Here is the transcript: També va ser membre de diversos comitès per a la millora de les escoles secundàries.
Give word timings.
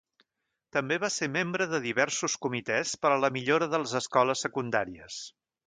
També 0.77 0.95
va 1.03 1.09
ser 1.15 1.27
membre 1.35 1.67
de 1.73 1.81
diversos 1.83 2.37
comitès 2.47 2.95
per 3.05 3.13
a 3.13 3.21
la 3.27 3.31
millora 3.39 3.71
de 3.75 3.83
les 3.85 3.97
escoles 4.03 4.45
secundàries. 4.49 5.23